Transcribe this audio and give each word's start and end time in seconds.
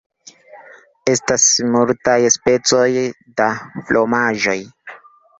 Estas 1.11 1.43
multaj 1.75 2.15
specoj 2.35 2.85
da 3.41 3.49
fromaĝoj. 3.91 4.57